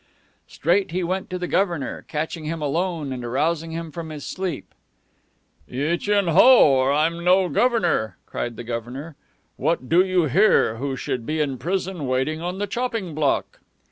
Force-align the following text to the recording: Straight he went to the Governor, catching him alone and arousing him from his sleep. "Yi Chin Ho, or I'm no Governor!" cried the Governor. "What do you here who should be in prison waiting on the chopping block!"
Straight 0.47 0.89
he 0.89 1.03
went 1.03 1.29
to 1.29 1.37
the 1.37 1.47
Governor, 1.47 2.01
catching 2.07 2.45
him 2.45 2.59
alone 2.59 3.13
and 3.13 3.23
arousing 3.23 3.69
him 3.69 3.91
from 3.91 4.09
his 4.09 4.25
sleep. 4.25 4.73
"Yi 5.67 5.95
Chin 5.99 6.29
Ho, 6.29 6.65
or 6.81 6.91
I'm 6.91 7.23
no 7.23 7.47
Governor!" 7.49 8.17
cried 8.25 8.55
the 8.55 8.63
Governor. 8.63 9.15
"What 9.57 9.89
do 9.89 10.03
you 10.03 10.23
here 10.23 10.77
who 10.77 10.95
should 10.95 11.23
be 11.27 11.39
in 11.39 11.59
prison 11.59 12.07
waiting 12.07 12.41
on 12.41 12.57
the 12.57 12.65
chopping 12.65 13.13
block!" 13.13 13.59